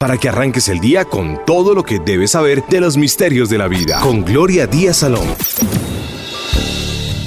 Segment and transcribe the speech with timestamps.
[0.00, 3.58] para que arranques el día con todo lo que debes saber de los misterios de
[3.58, 3.98] la vida.
[4.00, 5.26] Con Gloria Díaz Salón.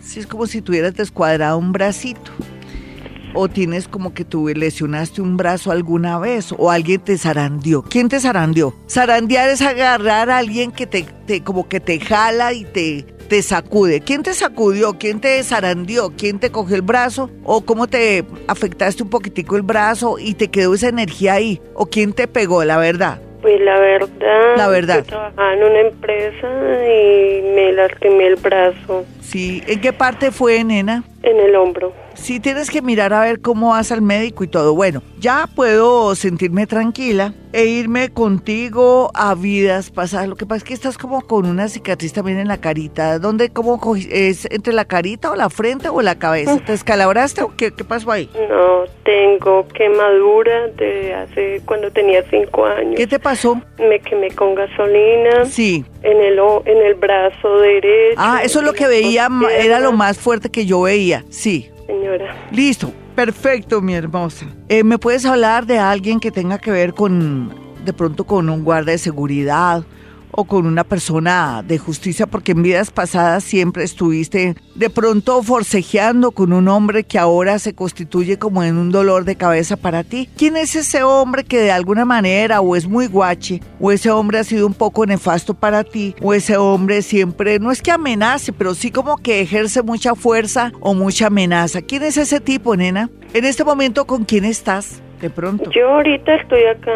[0.00, 2.30] Sí, es como si tuvieras descuadrado un bracito.
[3.36, 7.82] O tienes como que tú lesionaste un brazo alguna vez o alguien te zarandeó.
[7.82, 8.74] ¿Quién te zarandeó?
[8.88, 13.42] Zarandear es agarrar a alguien que te, te- como que te jala y te, te
[13.42, 14.00] sacude.
[14.00, 14.94] ¿Quién te sacudió?
[14.98, 16.10] ¿Quién te zarandeó?
[16.16, 17.30] ¿Quién te cogió el brazo?
[17.44, 21.60] ¿O cómo te afectaste un poquitico el brazo y te quedó esa energía ahí?
[21.74, 23.20] ¿O quién te pegó, la verdad?
[23.42, 24.56] Pues la verdad.
[24.56, 24.98] La verdad.
[24.98, 26.48] Yo trabajaba en una empresa
[26.88, 29.62] y me lastimé el brazo Sí.
[29.66, 31.02] ¿En qué parte fue, nena?
[31.22, 31.92] en el hombro.
[32.14, 34.74] Sí, tienes que mirar a ver cómo vas al médico y todo.
[34.74, 40.28] Bueno, ya puedo sentirme tranquila e irme contigo a vidas pasadas.
[40.28, 43.18] Lo que pasa es que estás como con una cicatriz también en la carita.
[43.18, 46.58] ¿Dónde, cómo es entre la carita o la frente o la cabeza?
[46.64, 48.30] ¿Te escalabraste o qué, qué pasó ahí?
[48.48, 52.94] No, tengo quemadura de hace cuando tenía cinco años.
[52.96, 53.60] ¿Qué te pasó?
[53.78, 55.84] Me quemé con gasolina Sí.
[56.02, 58.14] en el o- en el brazo derecho.
[58.18, 59.28] Ah, eso es lo que veía,
[59.58, 61.24] era lo más fuerte que yo veía.
[61.28, 61.70] Sí.
[61.86, 64.46] Señora, Listo, perfecto, mi hermosa.
[64.68, 68.64] Eh, ¿Me puedes hablar de alguien que tenga que ver con, de pronto, con un
[68.64, 69.84] guarda de seguridad
[70.36, 76.32] o con una persona de justicia, porque en vidas pasadas siempre estuviste de pronto forcejeando
[76.32, 80.28] con un hombre que ahora se constituye como en un dolor de cabeza para ti.
[80.36, 84.38] ¿Quién es ese hombre que de alguna manera o es muy guache, o ese hombre
[84.38, 88.52] ha sido un poco nefasto para ti, o ese hombre siempre, no es que amenace,
[88.52, 91.82] pero sí como que ejerce mucha fuerza o mucha amenaza?
[91.82, 93.10] ¿Quién es ese tipo, nena?
[93.32, 95.00] En este momento, ¿con quién estás?
[95.20, 95.70] De pronto.
[95.70, 96.90] Yo ahorita estoy acá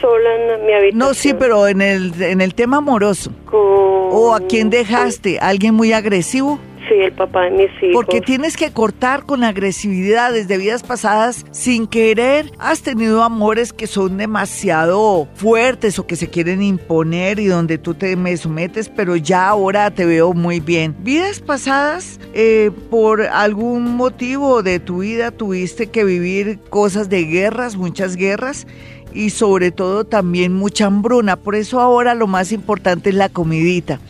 [0.00, 0.98] sola en mi habitación.
[0.98, 3.30] No, sí, pero en el, en el tema amoroso.
[3.52, 5.38] ¿O a quién dejaste?
[5.38, 6.60] ¿Alguien muy agresivo?
[6.88, 7.94] Sí, el papá de mis hijos.
[7.94, 12.50] Porque tienes que cortar con la agresividad desde vidas pasadas sin querer.
[12.58, 17.94] Has tenido amores que son demasiado fuertes o que se quieren imponer y donde tú
[17.94, 20.94] te me sometes, pero ya ahora te veo muy bien.
[21.00, 27.76] Vidas pasadas, eh, por algún motivo de tu vida tuviste que vivir cosas de guerras,
[27.76, 28.66] muchas guerras
[29.14, 31.36] y sobre todo también mucha hambruna.
[31.36, 34.00] Por eso ahora lo más importante es la comidita.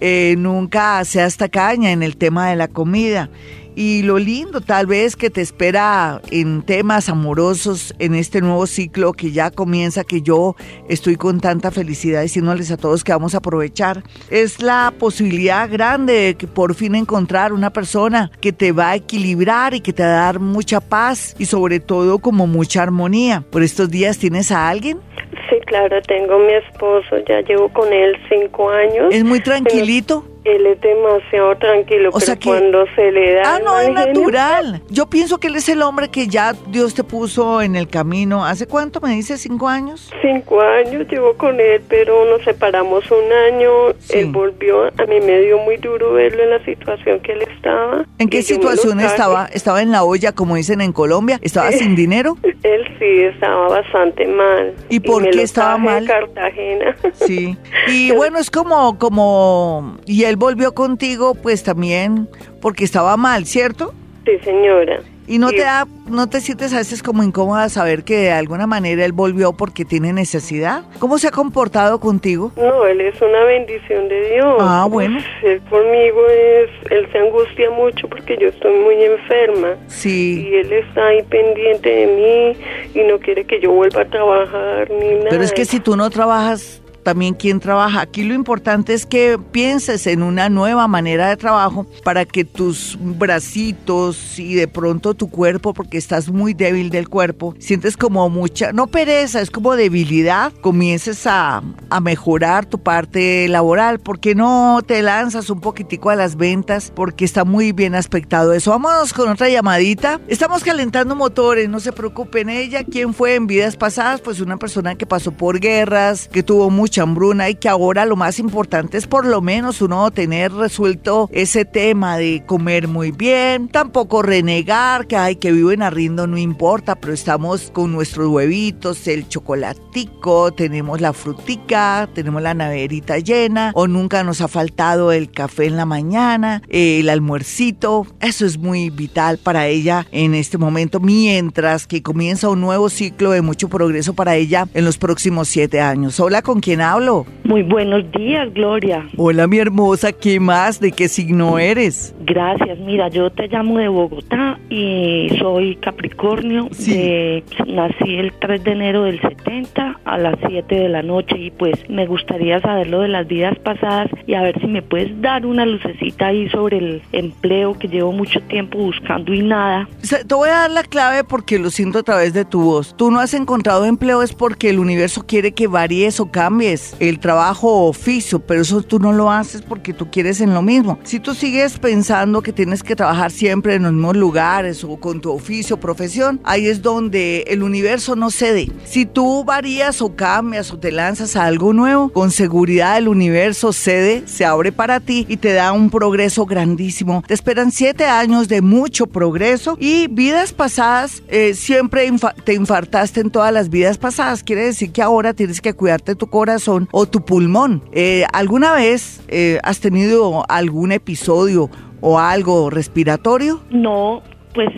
[0.00, 3.30] Eh, nunca seas tacaña en el tema de la comida.
[3.74, 9.12] Y lo lindo tal vez que te espera en temas amorosos en este nuevo ciclo
[9.14, 10.56] que ya comienza, que yo
[10.88, 16.12] estoy con tanta felicidad diciéndoles a todos que vamos a aprovechar, es la posibilidad grande
[16.12, 20.02] de que por fin encontrar una persona que te va a equilibrar y que te
[20.02, 23.42] va a dar mucha paz y sobre todo como mucha armonía.
[23.50, 25.00] ¿Por estos días tienes a alguien?
[25.48, 29.06] Sí, claro, tengo mi esposo, ya llevo con él cinco años.
[29.10, 30.24] ¿Es muy tranquilito?
[30.44, 32.48] Él es demasiado tranquilo, o pero sea que...
[32.48, 33.56] cuando se le da...
[33.56, 34.82] Ah, no, es natural.
[34.88, 38.44] Yo pienso que él es el hombre que ya Dios te puso en el camino.
[38.44, 39.38] ¿Hace cuánto me dice?
[39.38, 40.10] ¿Cinco años?
[40.20, 43.70] Cinco años llevo con él, pero nos separamos un año.
[44.10, 48.04] Él volvió, a mí me dio muy duro verlo en la situación que él estaba.
[48.18, 49.46] ¿En qué situación estaba?
[49.46, 51.38] ¿Estaba en la olla, como dicen en Colombia?
[51.42, 52.36] ¿Estaba sin dinero?
[52.62, 54.74] Él sí, estaba bastante mal.
[54.88, 56.06] ¿Y por qué estaba mal?
[56.06, 56.96] Cartagena.
[57.14, 57.56] Sí.
[57.88, 62.28] Y bueno, es como, como, y él volvió contigo, pues también
[62.60, 63.94] porque estaba mal, ¿cierto?
[64.24, 65.00] Sí, señora.
[65.26, 68.66] ¿Y no te da, no te sientes a veces como incómoda saber que de alguna
[68.66, 70.82] manera él volvió porque tiene necesidad?
[70.98, 72.52] ¿Cómo se ha comportado contigo?
[72.56, 74.56] No, él es una bendición de Dios.
[74.58, 75.20] Ah, bueno.
[75.44, 79.76] Él conmigo es, él se angustia mucho porque yo estoy muy enferma.
[79.86, 80.48] Sí.
[80.50, 84.90] Y él está ahí pendiente de mí y no quiere que yo vuelva a trabajar
[84.90, 85.30] ni nada.
[85.30, 88.00] Pero es que si tú no trabajas, también quién trabaja.
[88.00, 92.98] Aquí lo importante es que pienses en una nueva manera de trabajo para que tus
[93.00, 98.72] bracitos y de pronto tu cuerpo, porque estás muy débil del cuerpo, sientes como mucha,
[98.72, 103.98] no pereza, es como debilidad, comiences a, a mejorar tu parte laboral.
[103.98, 106.92] ¿Por qué no te lanzas un poquitico a las ventas?
[106.94, 108.70] Porque está muy bien aspectado eso.
[108.70, 110.20] Vámonos con otra llamadita.
[110.28, 112.48] Estamos calentando motores, no se preocupen.
[112.48, 114.20] Ella, ¿quién fue en vidas pasadas?
[114.20, 118.16] Pues una persona que pasó por guerras, que tuvo mucho hambruna y que ahora lo
[118.16, 123.68] más importante es por lo menos uno tener resuelto ese tema de comer muy bien,
[123.68, 129.06] tampoco renegar que hay que vivo en arriendo no importa, pero estamos con nuestros huevitos,
[129.08, 135.30] el chocolatico, tenemos la frutica, tenemos la naverita llena o nunca nos ha faltado el
[135.30, 141.00] café en la mañana, el almuercito, eso es muy vital para ella en este momento
[141.00, 145.80] mientras que comienza un nuevo ciclo de mucho progreso para ella en los próximos siete
[145.80, 146.20] años.
[146.20, 147.26] Hola, ¿con quién hablo?
[147.44, 149.06] Muy buenos días, Gloria.
[149.16, 150.78] Hola, mi hermosa, ¿qué más?
[150.80, 152.14] ¿De qué signo eres?
[152.24, 156.68] Gracias, mira, yo te llamo de Bogotá y soy Capricornio.
[156.72, 156.94] Sí.
[156.96, 161.50] De- nací el 3 de enero del 70 a las 7 de la noche y
[161.50, 165.20] pues me gustaría saber lo de las vidas pasadas y a ver si me puedes
[165.20, 169.88] dar una lucecita ahí sobre el empleo que llevo mucho tiempo buscando y nada.
[170.26, 172.94] Te voy a dar la clave porque lo siento a través de tu voz.
[172.96, 177.18] Tú no has encontrado empleo es porque el universo quiere que varíes o cambies el
[177.18, 180.98] trabajo oficio, pero eso tú no lo haces porque tú quieres en lo mismo.
[181.04, 185.20] Si tú sigues pensando que tienes que trabajar siempre en los mismos lugares o con
[185.20, 188.70] tu oficio, profesión, ahí es donde el universo no cede.
[188.84, 193.72] Si tú varías o cambias o te lanzas a algo nuevo, con seguridad el universo
[193.72, 197.22] cede, se abre para ti y te da un progreso grandísimo.
[197.26, 203.20] Te esperan siete años de mucho progreso y vidas pasadas, eh, siempre infa- te infartaste
[203.20, 204.42] en todas las vidas pasadas.
[204.42, 207.82] Quiere decir que ahora tienes que cuidarte tu corazón o tu pulmón.
[207.92, 213.60] Eh, ¿Alguna vez eh, has tenido algún episodio o algo respiratorio?
[213.70, 214.22] No,
[214.54, 214.68] pues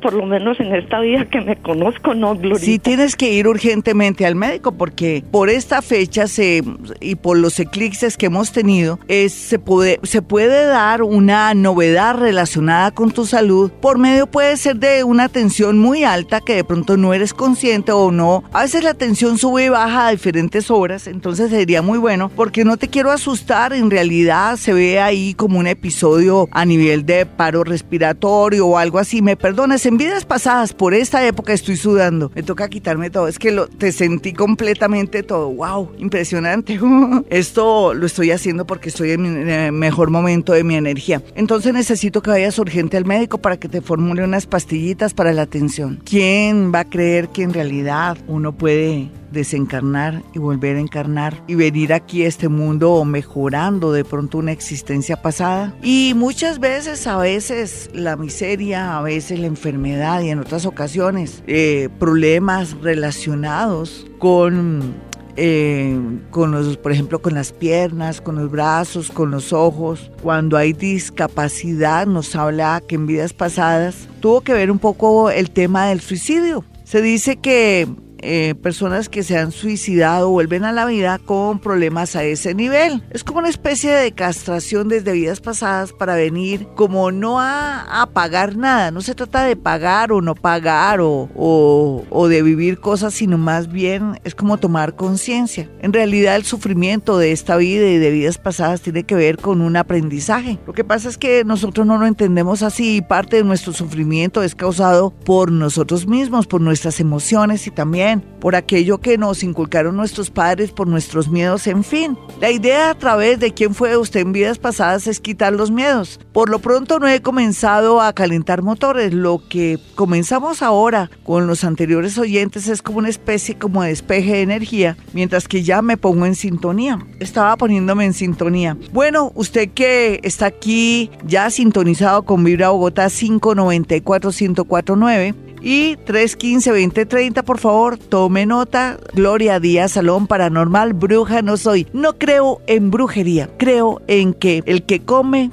[0.00, 2.64] por lo menos en esta vida que me conozco, no, Glorita.
[2.64, 6.62] Sí, tienes que ir urgentemente al médico porque por esta fecha se,
[7.00, 12.16] y por los eclipses que hemos tenido, es, se, puede, se puede dar una novedad
[12.16, 13.70] relacionada con tu salud.
[13.70, 17.92] Por medio puede ser de una tensión muy alta que de pronto no eres consciente
[17.92, 18.44] o no.
[18.52, 22.64] A veces la tensión sube y baja a diferentes horas, entonces sería muy bueno porque
[22.64, 27.26] no te quiero asustar, en realidad se ve ahí como un episodio a nivel de
[27.26, 29.22] paro respiratorio o algo así.
[29.22, 29.36] Me
[29.72, 32.30] perdones, en vidas pasadas por esta época estoy sudando.
[32.34, 35.48] Me toca quitarme todo, es que lo, te sentí completamente todo.
[35.48, 35.92] ¡Wow!
[35.98, 36.78] Impresionante.
[37.30, 41.22] Esto lo estoy haciendo porque estoy en mi mejor momento de mi energía.
[41.34, 45.46] Entonces necesito que vayas urgente al médico para que te formule unas pastillitas para la
[45.46, 46.00] tensión.
[46.04, 51.54] ¿Quién va a creer que en realidad uno puede desencarnar y volver a encarnar y
[51.54, 55.74] venir aquí a este mundo mejorando de pronto una existencia pasada.
[55.82, 61.42] Y muchas veces, a veces la miseria, a veces la enfermedad y en otras ocasiones
[61.46, 64.94] eh, problemas relacionados con
[65.36, 65.98] eh,
[66.30, 70.10] con los, por ejemplo, con las piernas, con los brazos, con los ojos.
[70.22, 75.50] Cuando hay discapacidad, nos habla que en vidas pasadas tuvo que ver un poco el
[75.50, 76.64] tema del suicidio.
[76.84, 77.88] Se dice que
[78.22, 83.02] eh, personas que se han suicidado vuelven a la vida con problemas a ese nivel.
[83.10, 88.56] Es como una especie de castración desde vidas pasadas para venir como no a, pagar
[88.56, 88.90] nada.
[88.90, 93.70] No se trata de pagar o no pagar o, o, de vivir cosas, sino más
[93.70, 95.68] bien es como tomar conciencia.
[95.80, 99.60] En realidad el sufrimiento de esta vida y de vidas pasadas tiene que ver con
[99.60, 100.58] un aprendizaje.
[100.66, 104.42] Lo que pasa es que nosotros no lo entendemos así y parte de nuestro sufrimiento
[104.42, 109.96] es causado por nosotros mismos, por nuestras emociones y también por aquello que nos inculcaron
[109.96, 112.18] nuestros padres, por nuestros miedos, en fin.
[112.40, 116.18] La idea a través de quién fue usted en vidas pasadas es quitar los miedos.
[116.32, 119.12] Por lo pronto no he comenzado a calentar motores.
[119.12, 124.32] Lo que comenzamos ahora con los anteriores oyentes es como una especie como de despeje
[124.32, 126.98] de energía, mientras que ya me pongo en sintonía.
[127.20, 128.76] Estaba poniéndome en sintonía.
[128.92, 137.58] Bueno, usted que está aquí ya sintonizado con Vibra Bogotá 594 1049 y 315-2030, por
[137.58, 138.98] favor, tome nota.
[139.14, 141.86] Gloria Díaz, Salón Paranormal, bruja no soy.
[141.92, 145.50] No creo en brujería, creo en que el que come,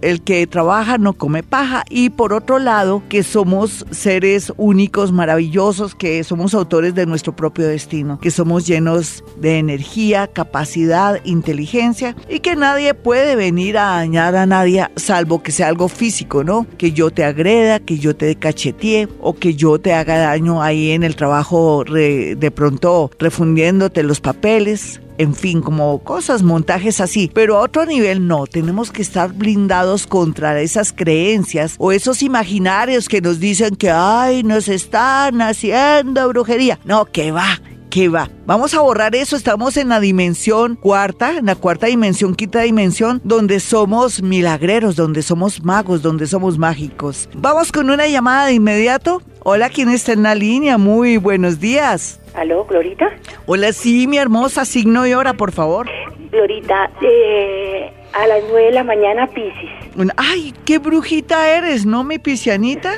[0.00, 1.84] el que trabaja no come paja.
[1.88, 7.66] Y por otro lado, que somos seres únicos, maravillosos, que somos autores de nuestro propio
[7.66, 14.36] destino, que somos llenos de energía, capacidad, inteligencia y que nadie puede venir a dañar
[14.36, 16.66] a nadie salvo que sea algo físico, ¿no?
[16.78, 20.90] Que yo te agreda, que yo te cachetee o que yo te haga daño ahí
[20.90, 27.30] en el trabajo de pronto refundiéndote los papeles, en fin, como cosas, montajes así.
[27.34, 33.06] Pero a otro nivel no, tenemos que estar blindados contra esas creencias o esos imaginarios
[33.06, 36.78] que nos dicen que, ay, nos están haciendo brujería.
[36.86, 38.28] No, que va, que va.
[38.46, 43.20] Vamos a borrar eso, estamos en la dimensión cuarta, en la cuarta dimensión, quinta dimensión,
[43.24, 47.28] donde somos milagreros, donde somos magos, donde somos mágicos.
[47.34, 49.20] Vamos con una llamada de inmediato.
[49.42, 50.78] Hola, ¿quién está en la línea?
[50.78, 52.20] Muy buenos días.
[52.34, 53.10] ¿Aló, Glorita?
[53.46, 55.88] Hola, sí, mi hermosa, signo y hora, por favor.
[56.30, 59.70] Glorita, eh, a las nueve de la mañana, Piscis.
[60.16, 62.92] Ay, qué brujita eres, ¿no, mi piscianita?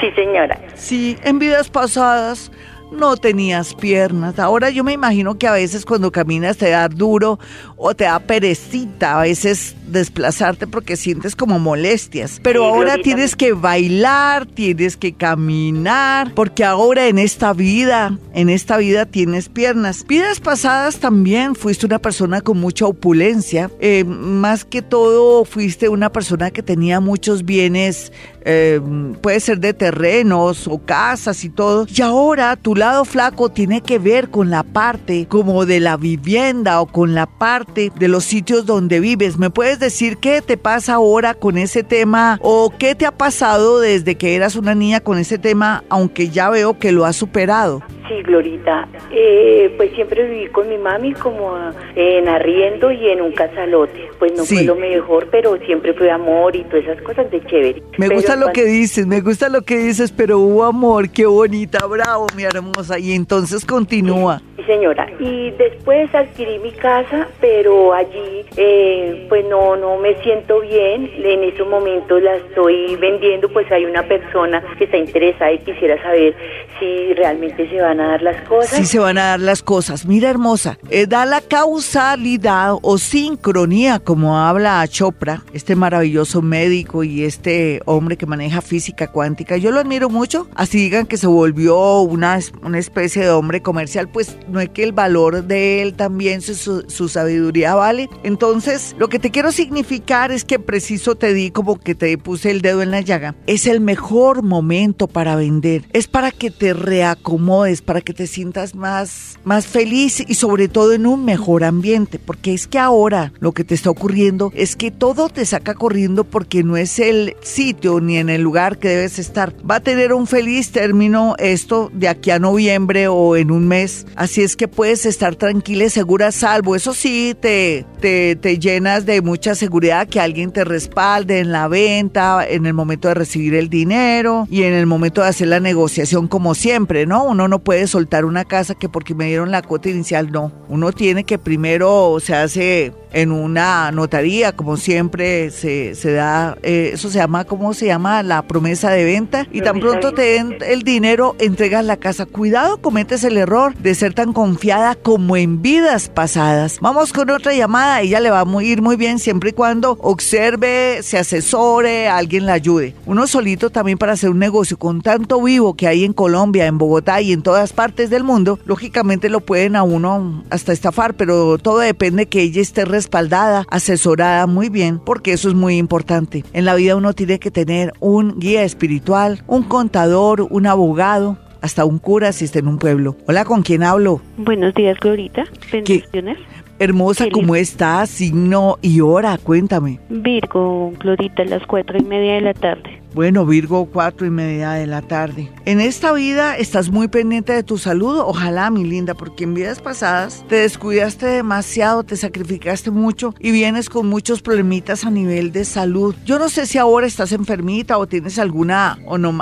[0.00, 0.58] Sí, señora.
[0.74, 2.50] Sí, en vidas pasadas
[2.90, 4.38] no tenías piernas.
[4.38, 7.38] Ahora yo me imagino que a veces cuando caminas te da duro
[7.76, 12.40] o te da perecita, a veces desplazarte porque sientes como molestias.
[12.42, 18.76] Pero ahora tienes que bailar, tienes que caminar, porque ahora en esta vida, en esta
[18.76, 20.04] vida tienes piernas.
[20.06, 23.70] Vidas pasadas también fuiste una persona con mucha opulencia.
[23.80, 28.12] Eh, más que todo fuiste una persona que tenía muchos bienes
[28.46, 28.78] eh,
[29.22, 31.86] puede ser de terrenos o casas y todo.
[31.88, 36.80] Y ahora tu lado flaco tiene que ver con la parte como de la vivienda
[36.80, 39.38] o con la parte de los sitios donde vives.
[39.38, 43.80] ¿Me puedes decir qué te pasa ahora con ese tema o qué te ha pasado
[43.80, 47.82] desde que eras una niña con ese tema, aunque ya veo que lo has superado?
[48.08, 48.86] Sí, Glorita.
[49.10, 51.54] Eh, pues siempre viví con mi mami como
[51.96, 54.10] en arriendo y en un casalote.
[54.18, 57.82] Pues no fue lo mejor, pero siempre fue amor y todas esas cosas de chévere.
[57.96, 61.86] Me gusta lo que dices, me gusta lo que dices, pero hubo amor, qué bonita,
[61.86, 62.98] bravo, mi hermosa.
[62.98, 64.42] Y entonces continúa.
[64.56, 65.08] Sí, señora.
[65.18, 71.10] Y después adquirí mi casa, pero allí eh, pues no, no me siento bien.
[71.16, 76.00] En estos momentos la estoy vendiendo, pues hay una persona que está interesada y quisiera
[76.02, 76.34] saber
[76.78, 78.78] si realmente se va van a dar las cosas.
[78.78, 80.06] Sí se van a dar las cosas.
[80.06, 87.24] Mira, hermosa, eh, da la causalidad o sincronía, como habla Chopra, este maravilloso médico y
[87.24, 89.56] este hombre que maneja física cuántica.
[89.56, 90.48] Yo lo admiro mucho.
[90.54, 94.82] Así digan que se volvió una, una especie de hombre comercial, pues no es que
[94.82, 98.08] el valor de él también, su, su sabiduría vale.
[98.22, 102.50] Entonces, lo que te quiero significar es que preciso te di como que te puse
[102.50, 103.34] el dedo en la llaga.
[103.46, 105.84] Es el mejor momento para vender.
[105.92, 110.92] Es para que te reacomodes, para que te sientas más, más feliz y sobre todo
[110.92, 112.18] en un mejor ambiente.
[112.18, 116.24] Porque es que ahora lo que te está ocurriendo es que todo te saca corriendo
[116.24, 119.54] porque no es el sitio ni en el lugar que debes estar.
[119.68, 124.06] Va a tener un feliz término esto de aquí a noviembre o en un mes.
[124.16, 126.76] Así es que puedes estar tranquila y segura, salvo.
[126.76, 131.68] Eso sí, te, te, te llenas de mucha seguridad que alguien te respalde en la
[131.68, 135.60] venta, en el momento de recibir el dinero y en el momento de hacer la
[135.60, 137.24] negociación como siempre, ¿no?
[137.24, 140.52] Uno no puede soltar una casa que porque me dieron la cuota inicial, no.
[140.68, 146.90] Uno tiene que primero se hace en una notaría, como siempre se, se da, eh,
[146.94, 148.22] eso se llama, ¿cómo se llama?
[148.22, 149.46] La promesa de venta.
[149.52, 152.26] Y tan pronto te den el dinero, entregas la casa.
[152.26, 156.78] Cuidado, cometes el error de ser tan confiada como en vidas pasadas.
[156.80, 161.00] Vamos con otra llamada, ella le va a ir muy bien siempre y cuando observe,
[161.02, 162.94] se asesore, alguien la ayude.
[163.06, 166.78] Uno solito también para hacer un negocio con tanto vivo que hay en Colombia, en
[166.78, 171.58] Bogotá y en todas partes del mundo, lógicamente lo pueden a uno hasta estafar, pero
[171.58, 176.44] todo depende que ella esté respaldada, asesorada muy bien, porque eso es muy importante.
[176.52, 181.86] En la vida uno tiene que tener un guía espiritual, un contador, un abogado, hasta
[181.86, 183.16] un cura si está en un pueblo.
[183.26, 184.20] Hola, ¿con quién hablo?
[184.36, 185.44] Buenos días, Glorita.
[185.72, 186.36] Bendiciones.
[186.78, 188.10] Hermosa, ¿cómo estás?
[188.10, 190.00] Signo y hora, cuéntame.
[190.10, 193.00] Virgo, Glorita, a las cuatro y media de la tarde.
[193.14, 195.48] Bueno, Virgo, cuatro y media de la tarde.
[195.66, 199.80] En esta vida estás muy pendiente de tu salud, ojalá, mi linda, porque en vidas
[199.80, 205.64] pasadas te descuidaste demasiado, te sacrificaste mucho y vienes con muchos problemitas a nivel de
[205.64, 206.16] salud.
[206.24, 208.98] Yo no sé si ahora estás enfermita o tienes alguna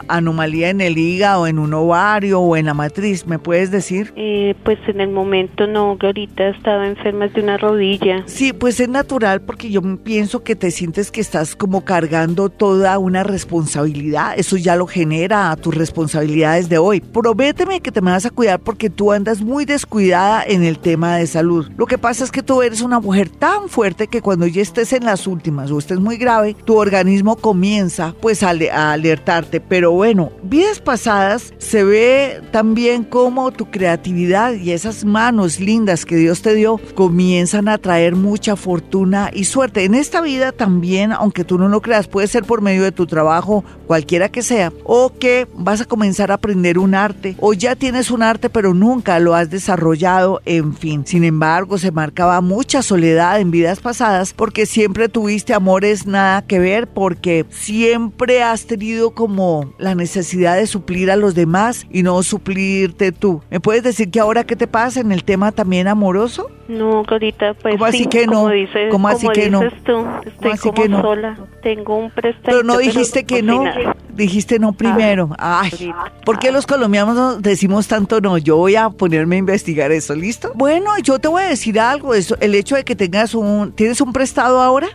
[0.07, 4.13] anomalía en el hígado, en un ovario o en la matriz, ¿me puedes decir?
[4.17, 8.23] Eh, pues en el momento no, Glorita, estaba enferma de una rodilla.
[8.27, 12.99] Sí, pues es natural porque yo pienso que te sientes que estás como cargando toda
[12.99, 14.35] una responsabilidad responsabilidad.
[14.37, 17.01] Eso ya lo genera tus responsabilidades de hoy.
[17.01, 21.17] Prométeme que te me vas a cuidar porque tú andas muy descuidada en el tema
[21.17, 21.71] de salud.
[21.77, 24.93] Lo que pasa es que tú eres una mujer tan fuerte que cuando ya estés
[24.93, 29.61] en las últimas o estés muy grave, tu organismo comienza pues a, a alertarte.
[29.61, 36.17] Pero bueno, vidas pasadas se ve también como tu creatividad y esas manos lindas que
[36.17, 39.85] Dios te dio comienzan a traer mucha fortuna y suerte.
[39.85, 43.07] En esta vida también, aunque tú no lo creas, puede ser por medio de tu
[43.07, 43.52] trabajo
[43.87, 48.11] cualquiera que sea, o que vas a comenzar a aprender un arte, o ya tienes
[48.11, 51.05] un arte pero nunca lo has desarrollado, en fin.
[51.07, 56.59] Sin embargo, se marcaba mucha soledad en vidas pasadas porque siempre tuviste amores nada que
[56.59, 62.23] ver, porque siempre has tenido como la necesidad de suplir a los demás y no
[62.23, 63.43] suplirte tú.
[63.51, 66.51] ¿Me puedes decir que ahora qué te pasa en el tema también amoroso?
[66.73, 68.33] No, ahorita pues ¿Cómo así que no?
[68.33, 69.61] Como dices, ¿Cómo así que no?
[69.85, 71.39] Tú, estoy como sola.
[71.63, 72.45] Tengo un préstamo.
[72.45, 73.65] Pero no dijiste que no.
[74.11, 75.31] Dijiste no primero.
[75.39, 75.93] Ay,
[76.25, 78.39] ¿por qué los colombianos decimos tanto no?
[78.39, 80.53] Yo voy a ponerme a investigar eso, ¿listo?
[80.55, 82.15] Bueno, yo te voy a decir algo.
[82.15, 84.89] Eso, el hecho de que tengas un, ¿tienes un prestado ahora?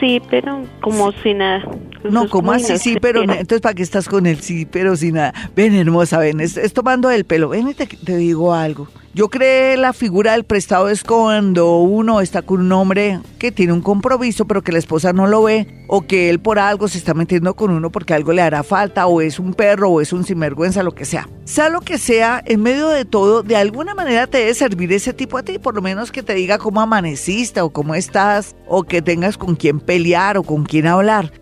[0.00, 1.64] Sí, pero como si nada.
[2.04, 2.78] no, como así?
[2.78, 5.34] Sí, pero entonces ¿para qué estás con el sí, pero sin nada?
[5.56, 7.48] Ven, hermosa, ven, es, tomando el pelo.
[7.48, 8.88] Ven y te digo algo.
[9.18, 13.72] Yo creo la figura del prestado es cuando uno está con un hombre que tiene
[13.72, 16.98] un compromiso pero que la esposa no lo ve o que él por algo se
[16.98, 20.12] está metiendo con uno porque algo le hará falta o es un perro o es
[20.12, 21.28] un sinvergüenza, lo que sea.
[21.42, 25.12] Sea lo que sea, en medio de todo, de alguna manera te debe servir ese
[25.12, 28.84] tipo a ti, por lo menos que te diga cómo amaneciste o cómo estás o
[28.84, 31.32] que tengas con quién pelear o con quién hablar.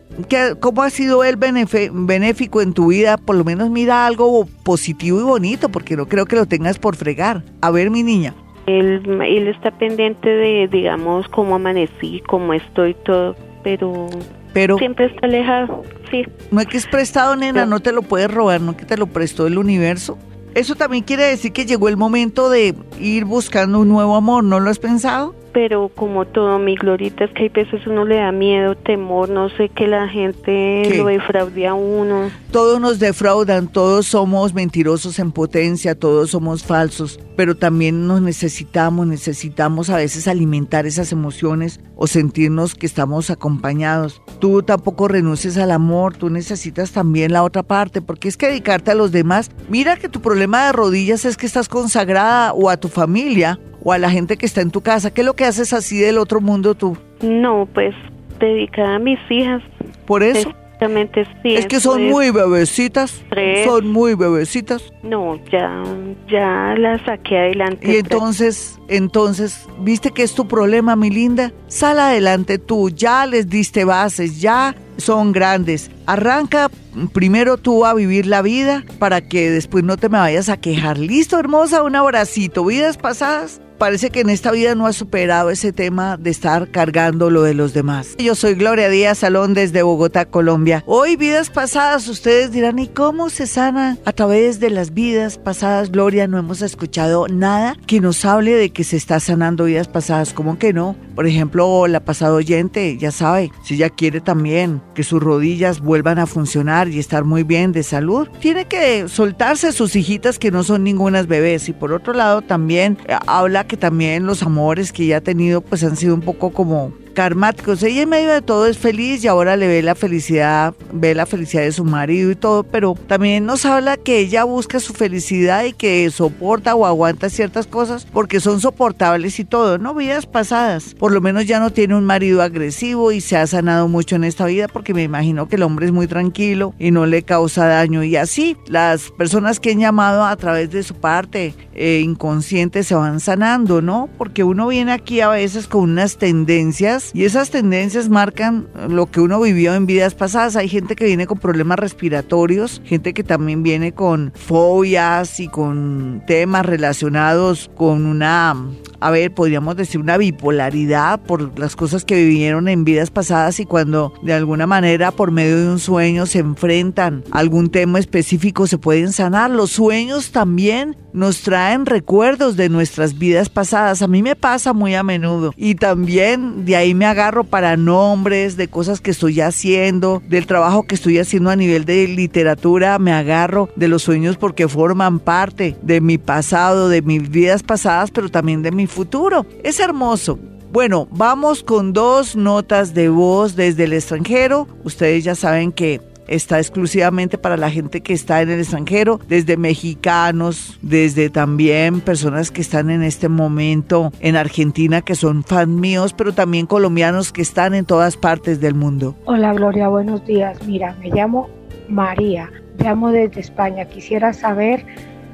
[0.60, 3.16] ¿Cómo ha sido él benéfico en tu vida?
[3.18, 6.96] Por lo menos mira algo positivo y bonito, porque no creo que lo tengas por
[6.96, 7.42] fregar.
[7.60, 8.34] A ver, mi niña.
[8.66, 14.08] Él, él está pendiente de, digamos, cómo amanecí, cómo estoy, todo, pero,
[14.52, 16.24] pero siempre está alejado, sí.
[16.50, 18.96] No es que es prestado, nena, no te lo puedes robar, no es que te
[18.96, 20.18] lo prestó el universo.
[20.56, 24.58] Eso también quiere decir que llegó el momento de ir buscando un nuevo amor, ¿no
[24.58, 25.34] lo has pensado?
[25.56, 29.48] Pero como todo, mi glorita, es que hay veces uno le da miedo, temor, no
[29.48, 32.30] sé, que la gente lo defraude a uno.
[32.50, 39.06] Todos nos defraudan, todos somos mentirosos en potencia, todos somos falsos, pero también nos necesitamos,
[39.06, 44.20] necesitamos a veces alimentar esas emociones o sentirnos que estamos acompañados.
[44.40, 48.90] Tú tampoco renuncies al amor, tú necesitas también la otra parte, porque es que dedicarte
[48.90, 52.76] a los demás, mira que tu problema de rodillas es que estás consagrada o a
[52.76, 55.14] tu familia o a la gente que está en tu casa.
[55.14, 56.98] ¿Qué es lo que haces así del otro mundo tú?
[57.22, 57.94] No, pues
[58.40, 59.62] dedicada a mis hijas.
[60.06, 60.48] ¿Por eso?
[60.48, 61.54] Exactamente, sí.
[61.54, 63.22] Es que son muy bebecitas.
[63.64, 64.92] Son muy bebecitas.
[65.04, 65.84] No, ya,
[66.28, 67.88] ya las saqué adelante.
[67.88, 71.52] Y entonces, entonces, ¿viste que es tu problema, mi linda?
[71.68, 75.92] Sal adelante tú, ya les diste bases, ya son grandes.
[76.06, 76.72] Arranca
[77.12, 80.98] primero tú a vivir la vida para que después no te me vayas a quejar.
[80.98, 82.64] Listo, hermosa, un abracito.
[82.64, 87.30] Vidas pasadas parece que en esta vida no ha superado ese tema de estar cargando
[87.30, 88.14] lo de los demás.
[88.18, 90.82] Yo soy Gloria Díaz Salón desde Bogotá, Colombia.
[90.86, 95.90] Hoy, vidas pasadas, ustedes dirán, ¿y cómo se sana a través de las vidas pasadas?
[95.90, 100.32] Gloria, no hemos escuchado nada que nos hable de que se está sanando vidas pasadas.
[100.32, 100.96] ¿Cómo que no?
[101.14, 106.18] Por ejemplo, la pasada oyente, ya sabe, si ella quiere también que sus rodillas vuelvan
[106.18, 110.62] a funcionar y estar muy bien de salud, tiene que soltarse sus hijitas que no
[110.62, 111.68] son ningunas bebés.
[111.68, 115.60] Y por otro lado, también eh, habla que también los amores que ella ha tenido
[115.60, 117.82] pues han sido un poco como karmáticos.
[117.82, 121.24] Ella en medio de todo es feliz y ahora le ve la felicidad, ve la
[121.24, 125.64] felicidad de su marido y todo, pero también nos habla que ella busca su felicidad
[125.64, 129.94] y que soporta o aguanta ciertas cosas porque son soportables y todo, ¿no?
[129.94, 130.94] Vidas pasadas.
[130.94, 134.24] Por lo menos ya no tiene un marido agresivo y se ha sanado mucho en
[134.24, 137.66] esta vida porque me imagino que el hombre es muy tranquilo y no le causa
[137.66, 138.04] daño.
[138.04, 142.94] Y así, las personas que han llamado a través de su parte eh, inconsciente se
[142.94, 144.10] van sanando, ¿no?
[144.18, 149.20] Porque uno viene aquí a veces con unas tendencias y esas tendencias marcan lo que
[149.20, 150.56] uno vivió en vidas pasadas.
[150.56, 156.22] Hay gente que viene con problemas respiratorios, gente que también viene con fobias y con
[156.26, 158.56] temas relacionados con una,
[159.00, 163.66] a ver, podríamos decir una bipolaridad por las cosas que vivieron en vidas pasadas y
[163.66, 168.66] cuando de alguna manera por medio de un sueño se enfrentan a algún tema específico
[168.66, 169.50] se pueden sanar.
[169.50, 174.02] Los sueños también nos traen recuerdos de nuestras vidas pasadas.
[174.02, 178.56] A mí me pasa muy a menudo y también de ahí me agarro para nombres
[178.56, 183.12] de cosas que estoy haciendo, del trabajo que estoy haciendo a nivel de literatura, me
[183.12, 188.28] agarro de los sueños porque forman parte de mi pasado, de mis vidas pasadas, pero
[188.28, 189.46] también de mi futuro.
[189.62, 190.38] Es hermoso.
[190.72, 194.66] Bueno, vamos con dos notas de voz desde el extranjero.
[194.84, 199.56] Ustedes ya saben que está exclusivamente para la gente que está en el extranjero, desde
[199.56, 206.14] mexicanos, desde también personas que están en este momento en Argentina, que son fan míos,
[206.14, 209.16] pero también colombianos que están en todas partes del mundo.
[209.24, 210.58] Hola Gloria, buenos días.
[210.66, 211.48] Mira, me llamo
[211.88, 213.84] María, llamo desde España.
[213.86, 214.84] Quisiera saber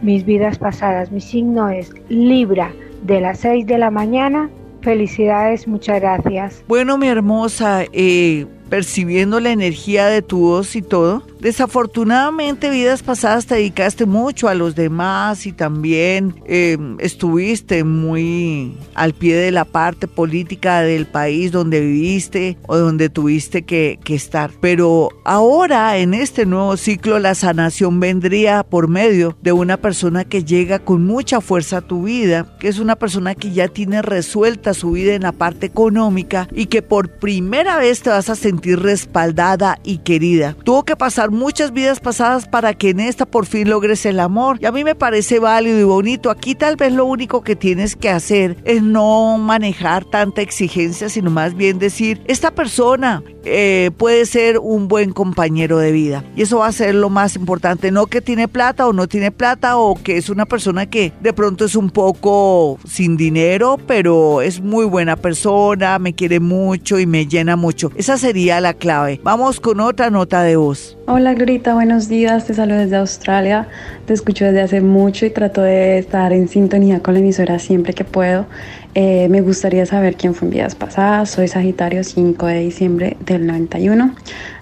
[0.03, 1.11] mis vidas pasadas.
[1.11, 4.51] Mi signo es Libra, de las 6 de la mañana.
[4.81, 6.65] Felicidades, muchas gracias.
[6.67, 11.23] Bueno, mi hermosa, eh, percibiendo la energía de tu voz y todo.
[11.43, 19.13] Desafortunadamente, vidas pasadas te dedicaste mucho a los demás y también eh, estuviste muy al
[19.13, 24.53] pie de la parte política del país donde viviste o donde tuviste que, que estar.
[24.61, 30.45] Pero ahora, en este nuevo ciclo, la sanación vendría por medio de una persona que
[30.45, 34.75] llega con mucha fuerza a tu vida, que es una persona que ya tiene resuelta
[34.75, 38.79] su vida en la parte económica y que por primera vez te vas a sentir
[38.79, 40.55] respaldada y querida.
[40.63, 44.59] Tuvo que pasar muchas vidas pasadas para que en esta por fin logres el amor.
[44.61, 46.31] Y a mí me parece válido y bonito.
[46.31, 51.31] Aquí tal vez lo único que tienes que hacer es no manejar tanta exigencia, sino
[51.31, 56.25] más bien decir, esta persona eh, puede ser un buen compañero de vida.
[56.37, 57.91] Y eso va a ser lo más importante.
[57.91, 61.33] No que tiene plata o no tiene plata o que es una persona que de
[61.33, 67.07] pronto es un poco sin dinero, pero es muy buena persona, me quiere mucho y
[67.07, 67.91] me llena mucho.
[67.97, 69.21] Esa sería la clave.
[69.23, 70.97] Vamos con otra nota de voz.
[71.07, 73.69] Hola Grita, buenos días, te saludo desde Australia,
[74.07, 77.95] te escucho desde hace mucho y trato de estar en sintonía con la emisora siempre
[77.95, 78.47] que puedo.
[78.95, 83.47] Eh, me gustaría saber quién fue en vidas pasadas, soy Sagitario 5 de diciembre del
[83.47, 84.15] 91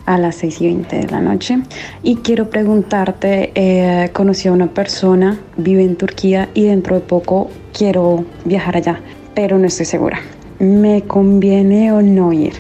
[0.05, 1.61] a las 6 y 20 de la noche
[2.03, 7.51] y quiero preguntarte, eh, conocí a una persona, vive en Turquía y dentro de poco
[7.73, 9.01] quiero viajar allá,
[9.35, 10.21] pero no estoy segura.
[10.59, 12.53] ¿Me conviene o no ir?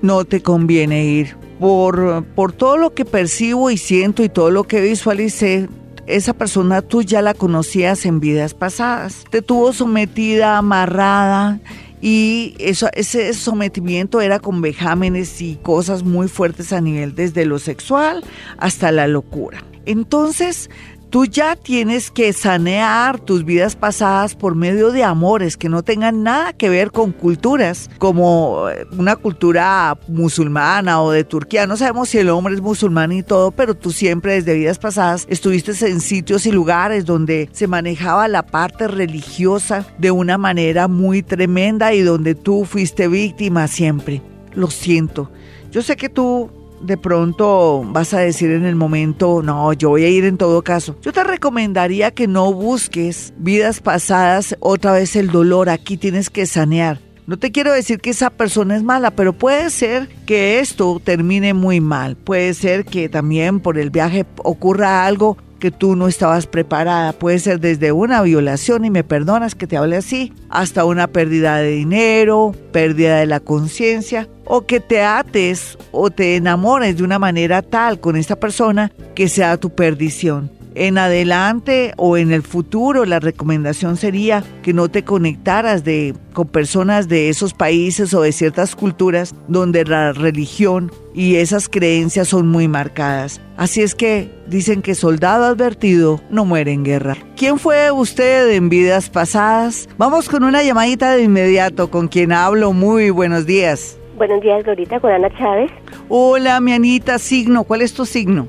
[0.00, 4.64] No te conviene ir por, por todo lo que percibo y siento y todo lo
[4.64, 5.70] que visualicé,
[6.06, 9.24] esa persona tú ya la conocías en vidas pasadas.
[9.30, 11.60] Te tuvo sometida, amarrada
[12.02, 17.58] y eso, ese sometimiento era con vejámenes y cosas muy fuertes a nivel desde lo
[17.58, 18.22] sexual
[18.58, 19.64] hasta la locura.
[19.86, 20.68] Entonces,
[21.14, 26.24] Tú ya tienes que sanear tus vidas pasadas por medio de amores que no tengan
[26.24, 31.68] nada que ver con culturas como eh, una cultura musulmana o de Turquía.
[31.68, 35.24] No sabemos si el hombre es musulmán y todo, pero tú siempre desde vidas pasadas
[35.30, 41.22] estuviste en sitios y lugares donde se manejaba la parte religiosa de una manera muy
[41.22, 44.20] tremenda y donde tú fuiste víctima siempre.
[44.56, 45.30] Lo siento.
[45.70, 46.50] Yo sé que tú
[46.84, 50.62] de pronto vas a decir en el momento, no, yo voy a ir en todo
[50.62, 50.96] caso.
[51.02, 56.46] Yo te recomendaría que no busques vidas pasadas, otra vez el dolor, aquí tienes que
[56.46, 57.00] sanear.
[57.26, 61.54] No te quiero decir que esa persona es mala, pero puede ser que esto termine
[61.54, 62.16] muy mal.
[62.16, 67.14] Puede ser que también por el viaje ocurra algo que tú no estabas preparada.
[67.14, 71.56] Puede ser desde una violación, y me perdonas que te hable así, hasta una pérdida
[71.56, 77.18] de dinero, pérdida de la conciencia, o que te ates o te enamores de una
[77.18, 83.04] manera tal con esta persona que sea tu perdición en adelante o en el futuro
[83.04, 88.32] la recomendación sería que no te conectaras de, con personas de esos países o de
[88.32, 93.40] ciertas culturas donde la religión y esas creencias son muy marcadas.
[93.56, 97.16] Así es que dicen que soldado advertido no muere en guerra.
[97.36, 99.88] ¿Quién fue usted en vidas pasadas?
[99.96, 102.72] Vamos con una llamadita de inmediato con quien hablo.
[102.72, 103.98] Muy buenos días.
[104.16, 105.70] Buenos días, Glorita, con Ana Chávez.
[106.08, 107.64] Hola, mi Anita, signo.
[107.64, 108.48] ¿Cuál es tu signo?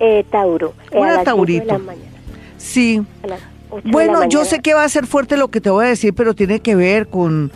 [0.00, 0.74] Eh, Tauro.
[0.90, 1.80] Eh, Una Taurito.
[2.58, 3.02] Sí.
[3.84, 6.34] Bueno, yo sé que va a ser fuerte lo que te voy a decir, pero
[6.34, 7.50] tiene que ver con,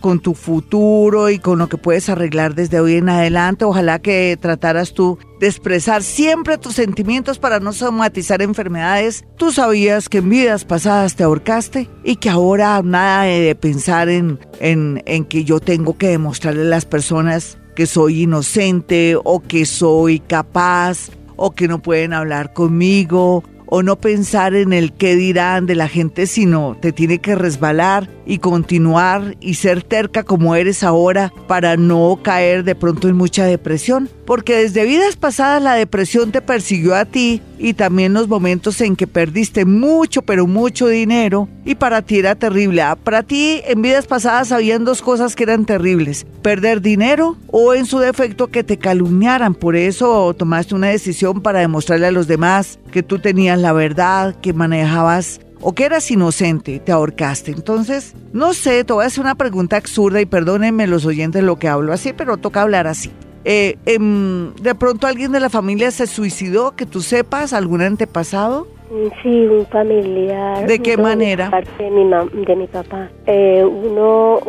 [0.00, 3.64] con tu futuro y con lo que puedes arreglar desde hoy en adelante.
[3.64, 9.24] Ojalá que trataras tú de expresar siempre tus sentimientos para no somatizar enfermedades.
[9.36, 14.38] Tú sabías que en vidas pasadas te ahorcaste y que ahora nada de pensar en,
[14.60, 19.66] en, en que yo tengo que demostrarle a las personas que soy inocente o que
[19.66, 25.66] soy capaz o que no pueden hablar conmigo o no pensar en el qué dirán
[25.66, 30.82] de la gente, sino te tiene que resbalar y continuar y ser terca como eres
[30.82, 34.08] ahora para no caer de pronto en mucha depresión.
[34.24, 38.96] Porque desde vidas pasadas la depresión te persiguió a ti y también los momentos en
[38.96, 42.82] que perdiste mucho, pero mucho dinero y para ti era terrible.
[42.82, 47.74] Ah, para ti en vidas pasadas habían dos cosas que eran terribles, perder dinero o
[47.74, 49.54] en su defecto que te calumniaran.
[49.54, 54.34] Por eso tomaste una decisión para demostrarle a los demás que tú tenías la verdad,
[54.42, 57.50] que manejabas o que eras inocente, te ahorcaste.
[57.50, 61.56] Entonces, no sé, te voy a hacer una pregunta absurda y perdónenme los oyentes lo
[61.56, 63.10] que hablo así, pero toca hablar así.
[63.46, 68.66] Eh, em, ¿De pronto alguien de la familia se suicidó, que tú sepas, algún antepasado?
[68.90, 70.66] Mm, sí, un familiar.
[70.66, 71.50] ¿De qué manera?
[71.78, 72.04] De mi,
[72.44, 73.08] de mi papá.
[73.24, 74.40] Eh, uno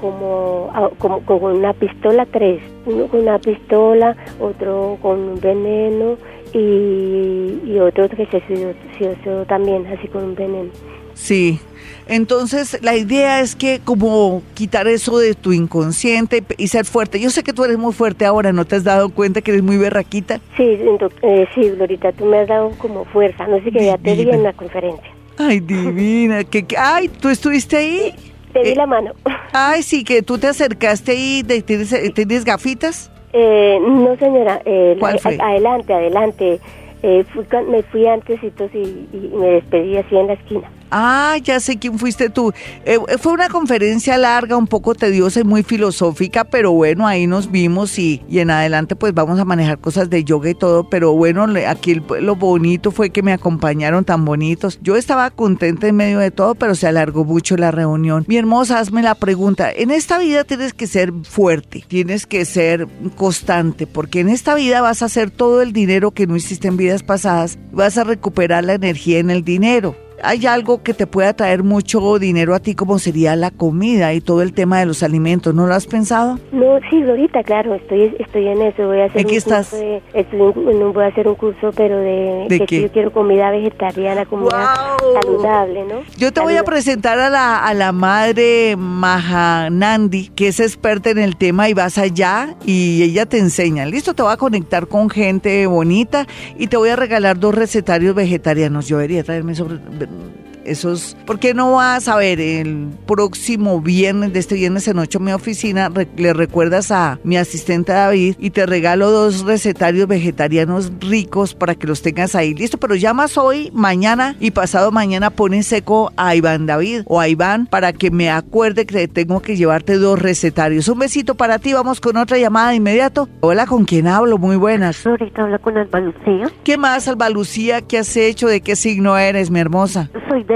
[0.00, 2.62] como, ah, como con una pistola, tres.
[2.86, 6.16] Uno con una pistola, otro con un veneno
[6.54, 10.70] y, otro que se suicidó también, así con un veneno.
[11.14, 11.60] Sí,
[12.08, 17.20] entonces la idea es que como quitar eso de tu inconsciente y ser fuerte.
[17.20, 19.62] Yo sé que tú eres muy fuerte ahora, ¿no te has dado cuenta que eres
[19.62, 20.40] muy berraquita?
[20.56, 20.78] Sí,
[21.22, 24.30] eh, sí, Glorita, tú me has dado como fuerza, no sé qué ya te vi
[24.30, 25.10] en la conferencia.
[25.38, 28.14] Ay, divina, que, ay, ¿tú estuviste ahí?
[28.52, 29.12] Te di eh, la mano.
[29.52, 33.10] Ay, sí, que tú te acercaste ahí, ¿tienes, ¿tienes gafitas?
[33.36, 34.62] Eh, no, señora.
[34.64, 34.96] Eh,
[35.40, 36.60] adelante, adelante.
[37.02, 37.24] Eh,
[37.68, 38.42] me fui antes
[38.72, 40.70] y, y, me despedí así en la esquina.
[40.90, 42.52] Ah, ya sé quién fuiste tú.
[42.84, 47.50] Eh, fue una conferencia larga, un poco tediosa y muy filosófica, pero bueno, ahí nos
[47.50, 51.12] vimos y, y en adelante pues vamos a manejar cosas de yoga y todo, pero
[51.12, 54.78] bueno, aquí lo bonito fue que me acompañaron tan bonitos.
[54.82, 58.24] Yo estaba contenta en medio de todo, pero se alargó mucho la reunión.
[58.28, 59.70] Mi hermosa, hazme la pregunta.
[59.70, 64.80] En esta vida tienes que ser fuerte, tienes que ser constante, porque en esta vida
[64.80, 68.64] vas a hacer todo el dinero que no hiciste en vidas pasadas, vas a recuperar
[68.64, 72.74] la energía en el dinero hay algo que te pueda traer mucho dinero a ti
[72.74, 76.38] como sería la comida y todo el tema de los alimentos, ¿no lo has pensado?
[76.52, 79.70] No, sí, ahorita, claro, estoy estoy en eso, voy a hacer ¿En qué estás?
[79.72, 86.02] voy a hacer un curso, pero de, que yo quiero comida vegetariana, comida saludable, ¿no?
[86.16, 91.18] Yo te voy a presentar a la, a la madre Mahanandi, que es experta en
[91.18, 93.86] el tema y vas allá y ella te enseña.
[93.86, 96.26] Listo, te voy a conectar con gente bonita
[96.58, 98.88] y te voy a regalar dos recetarios vegetarianos.
[98.88, 99.78] Yo debería traerme sobre
[100.14, 100.43] 嗯。
[100.64, 105.32] Esos, ¿por qué no vas a ver el próximo viernes, de este viernes en ocho mi
[105.32, 111.74] oficina, le recuerdas a mi asistente David y te regalo dos recetarios vegetarianos ricos para
[111.74, 116.34] que los tengas ahí, listo, pero llamas hoy, mañana y pasado mañana pones seco a
[116.34, 120.88] Iván David o a Iván para que me acuerde que tengo que llevarte dos recetarios.
[120.88, 123.28] Un besito para ti, vamos con otra llamada de inmediato.
[123.40, 124.38] Hola, ¿con quién hablo?
[124.38, 125.06] Muy buenas.
[125.06, 126.50] Ahorita habla con Alba Lucía.
[126.64, 127.82] ¿Qué más, Alba Lucía?
[127.82, 128.48] ¿Qué has hecho?
[128.48, 130.10] ¿De qué signo eres, mi hermosa?
[130.28, 130.53] Soy de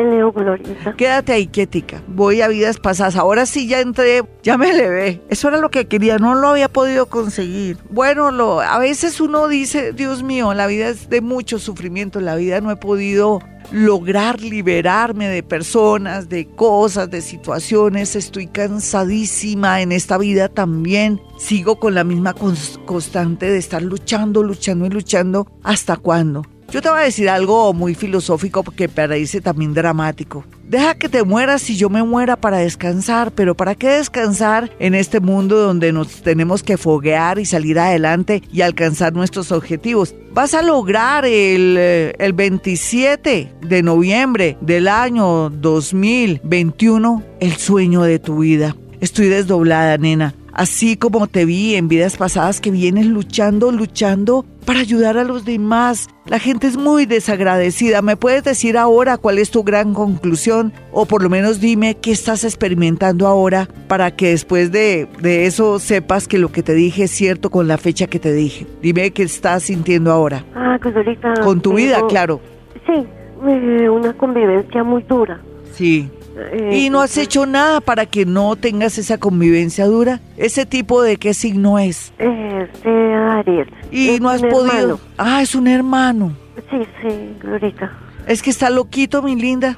[0.96, 2.02] Quédate ahí, quietica.
[2.06, 3.16] Voy a vidas pasadas.
[3.16, 5.22] Ahora sí ya entré, ya me levé.
[5.28, 7.78] Eso era lo que quería, no lo había podido conseguir.
[7.90, 12.61] Bueno, a veces uno dice, Dios mío, la vida es de mucho sufrimiento, la vida
[12.61, 13.40] no he podido
[13.70, 18.16] lograr liberarme de personas, de cosas, de situaciones.
[18.16, 21.20] Estoy cansadísima en esta vida también.
[21.38, 25.46] Sigo con la misma constante de estar luchando, luchando y luchando.
[25.62, 26.42] ¿Hasta cuándo?
[26.71, 30.45] Yo te voy a decir algo muy filosófico porque parece también dramático.
[30.64, 34.95] Deja que te mueras y yo me muera para descansar, pero ¿para qué descansar en
[34.95, 40.14] este mundo donde nos tenemos que foguear y salir adelante y alcanzar nuestros objetivos?
[40.35, 48.19] Vas a lograr el, eh, el 27 de noviembre del año 2021 el sueño de
[48.19, 48.77] tu vida.
[49.01, 54.80] Estoy desdoblada, nena así como te vi en vidas pasadas que vienes luchando, luchando para
[54.80, 56.09] ayudar a los demás.
[56.26, 58.03] La gente es muy desagradecida.
[58.03, 60.72] ¿Me puedes decir ahora cuál es tu gran conclusión?
[60.90, 66.26] O por lo menos dime qué estás experimentando ahora para que después de, eso sepas
[66.26, 68.66] que lo que te dije es cierto con la fecha que te dije.
[68.82, 70.44] Dime qué estás sintiendo ahora.
[70.57, 71.34] Ah, ahorita...
[71.44, 72.40] Con tu vida, claro.
[72.84, 73.07] Sí,
[73.46, 75.40] eh, una convivencia muy dura.
[75.72, 76.11] Sí.
[76.39, 80.20] Eh, ¿Y no has hecho nada para que no tengas esa convivencia dura?
[80.36, 82.12] ¿Ese tipo de qué signo es?
[82.18, 83.68] Es de Aries.
[83.91, 85.01] ¿Y no has podido?
[85.16, 86.36] Ah, es un hermano.
[86.70, 87.93] Sí, sí, Glorita.
[88.26, 89.76] Es que está loquito, mi linda.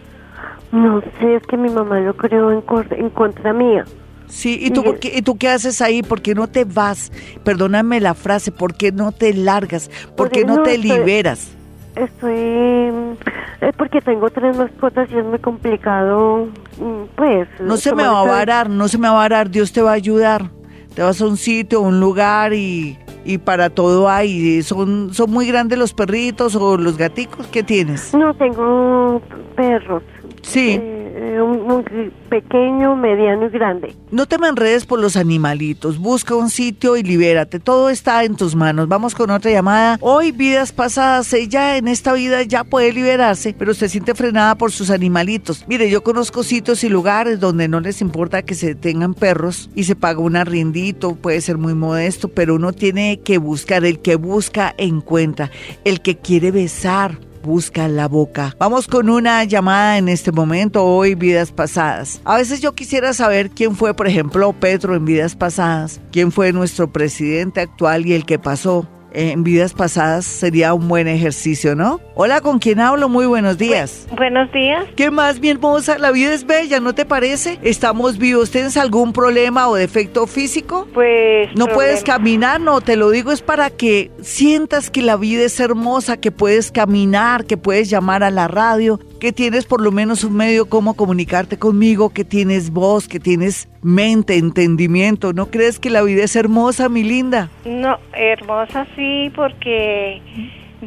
[0.72, 3.84] No sé, es que mi mamá lo creó en, en contra mía.
[4.28, 6.02] Sí, ¿y tú, qué, ¿y tú qué haces ahí?
[6.02, 7.10] ¿Por qué no te vas?
[7.42, 9.90] Perdóname la frase, ¿por qué no te largas?
[10.16, 11.50] ¿Por qué no, te liberas?
[11.96, 13.16] Estoy,
[13.60, 17.48] es porque tengo tres mascotas y es muy complicado, mm, pues.
[17.60, 19.90] No se me va a varar, no se me va a varar, Dios te va
[19.90, 20.50] a ayudar.
[20.94, 24.62] Te vas a un sitio, un lugar y, y para todo hay.
[24.62, 27.46] ¿Son, ¿Son muy grandes los perritos o los gaticos?
[27.46, 28.12] ¿Qué tienes?
[28.12, 29.22] No, tengo
[29.54, 30.02] perros.
[30.42, 30.80] Sí.
[30.80, 30.99] Eh,
[31.42, 33.96] un, pequeño, mediano y grande.
[34.10, 38.36] No te me enredes por los animalitos, busca un sitio y libérate, todo está en
[38.36, 38.88] tus manos.
[38.88, 39.98] Vamos con otra llamada.
[40.00, 44.72] Hoy, vidas pasadas, ella en esta vida ya puede liberarse, pero se siente frenada por
[44.72, 45.64] sus animalitos.
[45.68, 49.84] Mire, yo conozco sitios y lugares donde no les importa que se tengan perros y
[49.84, 54.16] se paga un arriendito, puede ser muy modesto, pero uno tiene que buscar, el que
[54.16, 55.50] busca encuentra,
[55.84, 58.54] el que quiere besar busca la boca.
[58.58, 62.20] Vamos con una llamada en este momento, hoy vidas pasadas.
[62.24, 66.52] A veces yo quisiera saber quién fue, por ejemplo, Petro en vidas pasadas, quién fue
[66.52, 72.00] nuestro presidente actual y el que pasó en vidas pasadas sería un buen ejercicio, ¿no?
[72.14, 73.08] Hola, ¿con quién hablo?
[73.08, 74.06] Muy buenos días.
[74.16, 74.84] buenos días.
[74.96, 75.98] ¿Qué más, mi hermosa?
[75.98, 77.58] La vida es bella, ¿no te parece?
[77.62, 78.50] Estamos vivos.
[78.50, 80.86] ¿Tienes algún problema o defecto físico?
[80.92, 81.48] Pues...
[81.56, 85.58] No puedes caminar, no, te lo digo es para que sientas que la vida es
[85.60, 90.24] hermosa, que puedes caminar, que puedes llamar a la radio, que tienes por lo menos
[90.24, 95.32] un medio como comunicarte conmigo, que tienes voz, que tienes mente, entendimiento.
[95.32, 97.50] ¿No crees que la vida es hermosa, mi linda?
[97.64, 100.20] No, hermosa sí, porque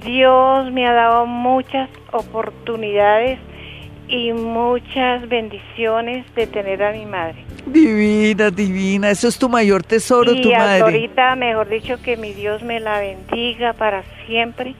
[0.04, 3.40] Dios me ha dado muchas oportunidades
[4.10, 7.46] y muchas bendiciones de tener a mi madre.
[7.66, 10.80] Divina, divina, eso es tu mayor tesoro, tu madre.
[10.80, 14.76] Y ahorita, mejor dicho, que mi Dios me la bendiga para siempre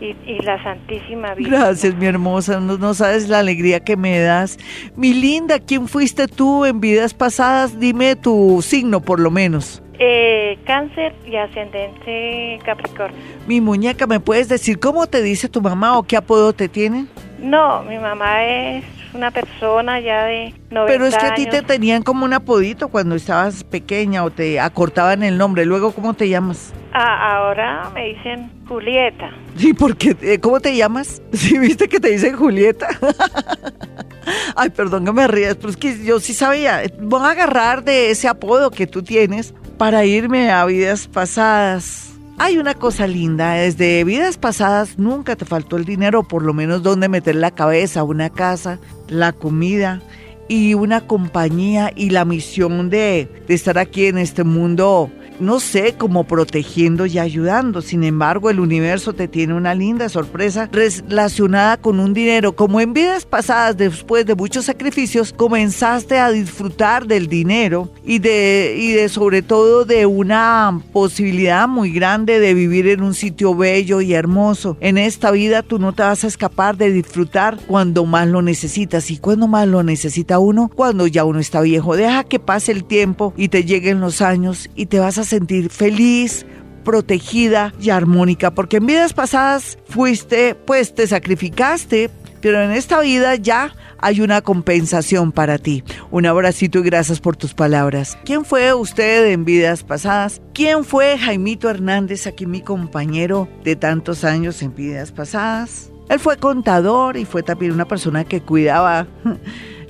[0.00, 1.54] y, la Santísima Virgen.
[1.54, 4.58] Gracias, mi hermosa, no, sabes la alegría que me das.
[4.96, 7.78] Mi linda, ¿quién fuiste tú en vidas pasadas?
[7.78, 9.82] Dime tu signo, por lo menos.
[9.98, 13.18] Eh, cáncer y ascendente Capricornio.
[13.46, 17.08] Mi muñeca, ¿me puedes decir cómo te dice tu mamá o qué apodo te tienen?
[17.38, 18.84] No, mi mamá es
[19.16, 22.88] una persona ya de 90 Pero es que a ti te tenían como un apodito
[22.88, 25.64] cuando estabas pequeña o te acortaban el nombre.
[25.64, 26.72] Luego, ¿cómo te llamas?
[26.92, 29.30] Ah, ahora me dicen Julieta.
[29.56, 31.22] Sí, porque, eh, ¿cómo te llamas?
[31.32, 32.88] Sí, viste que te dicen Julieta.
[34.56, 36.82] Ay, perdón que me rías, pero es que yo sí sabía.
[37.00, 42.15] Voy a agarrar de ese apodo que tú tienes para irme a vidas pasadas.
[42.38, 46.82] Hay una cosa linda, desde vidas pasadas nunca te faltó el dinero, por lo menos
[46.82, 48.78] donde meter la cabeza, una casa,
[49.08, 50.02] la comida
[50.46, 55.10] y una compañía y la misión de, de estar aquí en este mundo
[55.40, 57.82] no sé, como protegiendo y ayudando.
[57.82, 62.54] Sin embargo, el universo te tiene una linda sorpresa relacionada con un dinero.
[62.54, 68.76] Como en vidas pasadas, después de muchos sacrificios, comenzaste a disfrutar del dinero y de,
[68.78, 74.00] y de sobre todo de una posibilidad muy grande de vivir en un sitio bello
[74.00, 74.76] y hermoso.
[74.80, 79.10] En esta vida tú no te vas a escapar de disfrutar cuando más lo necesitas.
[79.10, 80.70] ¿Y cuando más lo necesita uno?
[80.74, 81.96] Cuando ya uno está viejo.
[81.96, 85.70] Deja que pase el tiempo y te lleguen los años y te vas a sentir
[85.70, 86.46] feliz,
[86.84, 92.10] protegida y armónica, porque en vidas pasadas fuiste, pues te sacrificaste,
[92.40, 95.82] pero en esta vida ya hay una compensación para ti.
[96.10, 98.16] Un abracito y gracias por tus palabras.
[98.24, 100.40] ¿Quién fue usted en vidas pasadas?
[100.54, 105.90] ¿Quién fue Jaimito Hernández, aquí mi compañero de tantos años en vidas pasadas?
[106.08, 109.08] Él fue contador y fue también una persona que cuidaba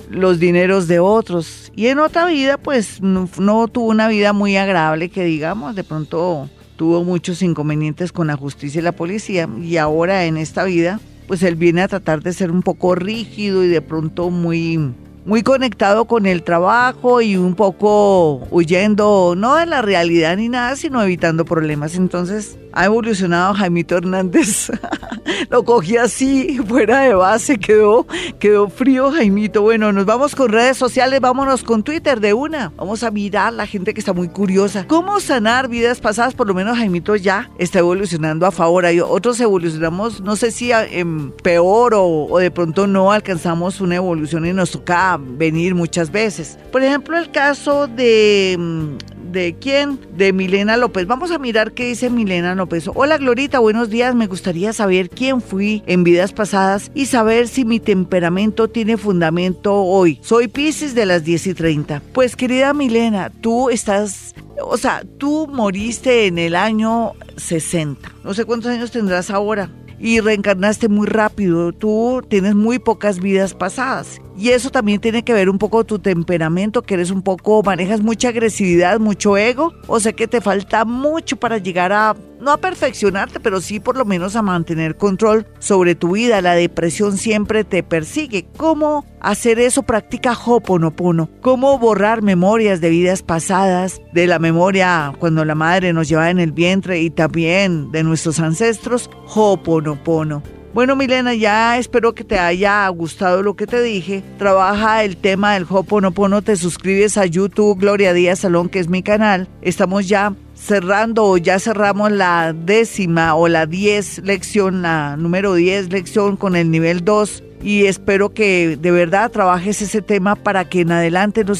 [0.09, 1.71] los dineros de otros.
[1.75, 6.49] Y en otra vida, pues no, tuvo una vida muy agradable, que digamos, de pronto
[6.75, 9.49] tuvo muchos inconvenientes con la justicia y la policía.
[9.61, 13.63] Y ahora en esta vida, pues él viene a tratar de ser un poco rígido
[13.63, 14.93] y de pronto muy
[15.27, 20.77] muy conectado con el trabajo y un poco huyendo, no de la realidad ni nada,
[20.77, 21.97] sino evitando problemas.
[21.97, 24.71] Entonces, ha evolucionado Jaimito Hernández.
[25.49, 28.05] Lo cogí así, fuera de base, quedó,
[28.39, 29.63] quedó frío Jaimito.
[29.63, 32.71] Bueno, nos vamos con redes sociales, vámonos con Twitter de una.
[32.77, 34.85] Vamos a mirar la gente que está muy curiosa.
[34.87, 36.35] ¿Cómo sanar vidas pasadas?
[36.35, 38.85] Por lo menos Jaimito ya está evolucionando a favor.
[38.85, 43.95] Hay otros evolucionamos, no sé si en peor o, o de pronto no alcanzamos una
[43.95, 46.59] evolución y nos toca venir muchas veces.
[46.71, 49.99] Por ejemplo, el caso de mm, ¿De quién?
[50.17, 51.05] De Milena López.
[51.05, 52.89] Vamos a mirar qué dice Milena López.
[52.95, 54.15] Hola Glorita, buenos días.
[54.15, 59.75] Me gustaría saber quién fui en vidas pasadas y saber si mi temperamento tiene fundamento
[59.75, 60.17] hoy.
[60.23, 62.01] Soy Pisces de las 10 y 30.
[62.13, 68.11] Pues querida Milena, tú estás, o sea, tú moriste en el año 60.
[68.23, 69.69] No sé cuántos años tendrás ahora
[69.99, 71.73] y reencarnaste muy rápido.
[71.73, 74.19] Tú tienes muy pocas vidas pasadas.
[74.37, 78.01] Y eso también tiene que ver un poco tu temperamento, que eres un poco, manejas
[78.01, 82.57] mucha agresividad, mucho ego, o sea que te falta mucho para llegar a, no a
[82.57, 86.41] perfeccionarte, pero sí por lo menos a mantener control sobre tu vida.
[86.43, 88.45] La depresión siempre te persigue.
[88.57, 89.81] ¿Cómo hacer eso?
[89.81, 91.29] Practica Hoponopono.
[91.41, 96.39] ¿Cómo borrar memorias de vidas pasadas, de la memoria cuando la madre nos llevaba en
[96.39, 99.09] el vientre y también de nuestros ancestros?
[99.33, 100.43] Hoponopono.
[100.77, 104.23] Bueno, Milena, ya espero que te haya gustado lo que te dije.
[104.37, 109.01] Trabaja el tema del Hoponopono, te suscribes a YouTube Gloria Díaz Salón, que es mi
[109.01, 109.47] canal.
[109.63, 115.91] Estamos ya cerrando o ya cerramos la décima o la diez lección, la número 10
[115.91, 120.81] lección con el nivel 2 y espero que de verdad trabajes ese tema para que
[120.81, 121.53] en adelante no,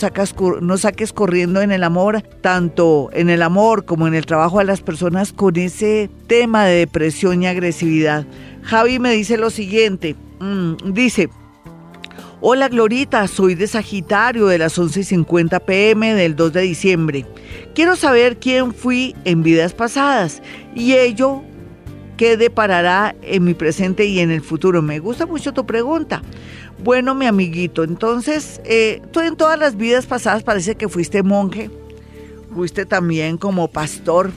[0.61, 4.65] no saques corriendo en el amor, tanto en el amor como en el trabajo de
[4.65, 8.25] las personas con ese tema de depresión y agresividad.
[8.67, 11.29] Javi me dice lo siguiente, mm, dice,
[12.41, 17.25] Hola Glorita, soy de Sagitario de las 11.50 pm del 2 de diciembre.
[17.73, 20.41] Quiero saber quién fui en vidas pasadas
[20.75, 21.43] y ello
[22.17, 24.81] qué deparará en mi presente y en el futuro.
[24.81, 26.21] Me gusta mucho tu pregunta.
[26.83, 31.71] Bueno, mi amiguito, entonces, eh, tú en todas las vidas pasadas parece que fuiste monje,
[32.53, 34.29] fuiste también como pastor,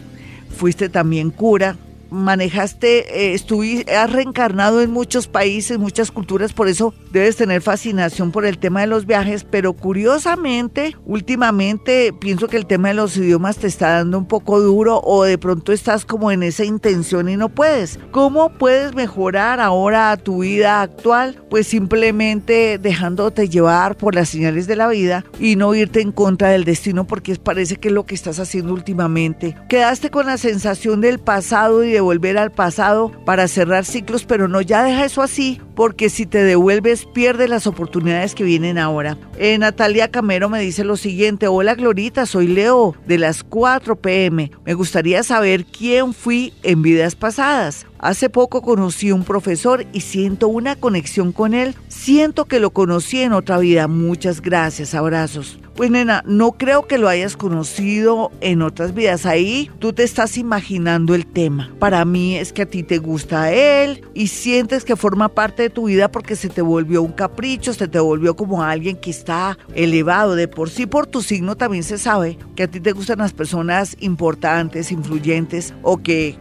[0.57, 1.77] fuiste también cura,
[2.11, 8.33] manejaste, eh, estuviste, has reencarnado en muchos países, muchas culturas, por eso debes tener fascinación
[8.33, 13.17] por el tema de los viajes, pero curiosamente, últimamente pienso que el tema de los
[13.17, 17.29] idiomas te está dando un poco duro o de pronto estás como en esa intención
[17.29, 17.99] y no puedes.
[18.11, 21.43] ¿Cómo puedes mejorar ahora tu vida actual?
[21.51, 26.49] Pues simplemente dejándote llevar por las señales de la vida y no irte en contra
[26.49, 29.57] del destino porque parece que es lo que estás haciendo últimamente.
[29.69, 34.49] Quedaste con la sensación del pasado y de volver al pasado para cerrar ciclos, pero
[34.49, 39.17] no, ya deja eso así, porque si te devuelves pierdes las oportunidades que vienen ahora.
[39.39, 44.51] Eh, Natalia Camero me dice lo siguiente, hola Glorita, soy Leo de las 4 pm.
[44.65, 47.87] Me gustaría saber quién fui en vidas pasadas.
[48.01, 51.75] Hace poco conocí un profesor y siento una conexión con él.
[51.89, 53.89] Siento que lo conocí en otra vida.
[53.89, 55.59] Muchas gracias, abrazos.
[55.77, 59.27] Pues nena, no creo que lo hayas conocido en otras vidas.
[59.27, 61.75] Ahí tú te estás imaginando el tema.
[61.79, 65.71] Para mí es que a ti te gusta él y sientes que forma parte de
[65.71, 69.59] tu vida porque se te volvió un capricho, se te volvió como alguien que está
[69.75, 70.87] elevado de por sí.
[70.87, 75.75] Por tu signo también se sabe que a ti te gustan las personas importantes, influyentes
[75.83, 76.39] o que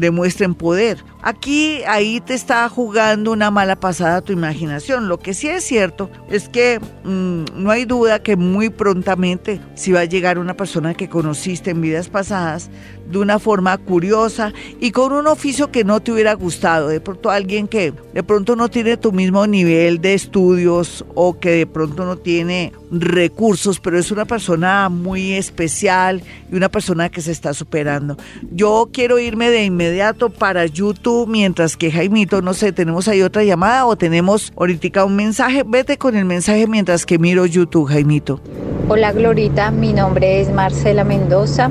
[0.00, 1.02] demuestren poder.
[1.26, 5.08] Aquí, ahí te está jugando una mala pasada tu imaginación.
[5.08, 9.90] Lo que sí es cierto es que mm, no hay duda que muy prontamente si
[9.90, 12.68] va a llegar una persona que conociste en vidas pasadas
[13.10, 16.88] de una forma curiosa y con un oficio que no te hubiera gustado.
[16.88, 21.50] De pronto alguien que de pronto no tiene tu mismo nivel de estudios o que
[21.50, 26.22] de pronto no tiene recursos, pero es una persona muy especial
[26.52, 28.18] y una persona que se está superando.
[28.50, 33.44] Yo quiero irme de inmediato para YouTube mientras que Jaimito, no sé, tenemos ahí otra
[33.44, 35.62] llamada o tenemos ahorita un mensaje.
[35.66, 38.40] Vete con el mensaje mientras que miro YouTube, Jaimito.
[38.88, 41.70] Hola Glorita, mi nombre es Marcela Mendoza.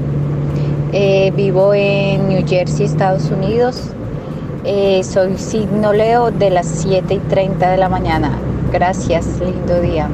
[0.93, 3.81] Eh, vivo en New Jersey, Estados Unidos.
[4.65, 8.37] Eh, soy signo Leo de las 7 y 30 de la mañana.
[8.71, 10.09] Gracias, lindo día.